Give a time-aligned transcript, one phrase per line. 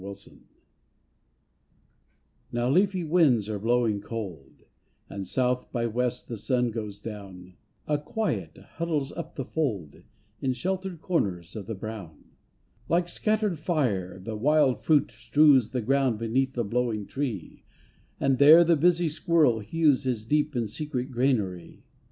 [0.03, 0.39] AUTUMN
[2.51, 4.63] Now leafy winds are blowing cold,
[5.11, 7.53] And South by West the sun goes down,
[7.87, 10.01] A quiet huddles up the fold
[10.41, 12.31] In sheltered corners of the brown.
[12.89, 17.63] Like scattered fire the wild fruit strews The ground beneath the blowing tree,
[18.19, 21.83] And there the busy squirrel hews His deep and secret granary.